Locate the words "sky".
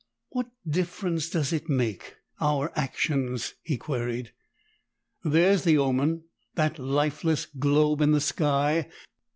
8.21-8.87